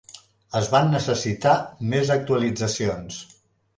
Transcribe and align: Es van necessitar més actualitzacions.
Es 0.59 0.69
van 0.75 0.87
necessitar 0.93 1.53
més 1.93 2.13
actualitzacions. 2.17 3.21